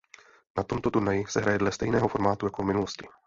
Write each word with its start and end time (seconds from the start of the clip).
Na 0.57 0.63
tomto 0.63 0.91
turnaji 0.91 1.25
se 1.27 1.41
hraje 1.41 1.57
dle 1.57 1.71
stejného 1.71 2.07
formátu 2.07 2.45
jako 2.45 2.63
v 2.63 2.65
minulosti. 2.65 3.07